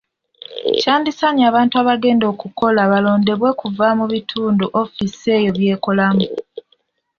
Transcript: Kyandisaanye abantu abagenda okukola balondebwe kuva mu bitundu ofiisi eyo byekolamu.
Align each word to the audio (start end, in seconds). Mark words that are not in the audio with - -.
Kyandisaanye 0.79 1.43
abantu 1.51 1.73
abagenda 1.81 2.25
okukola 2.33 2.81
balondebwe 2.91 3.49
kuva 3.61 3.85
mu 3.99 4.05
bitundu 4.13 4.65
ofiisi 4.81 5.27
eyo 5.37 5.49
byekolamu. 5.57 6.27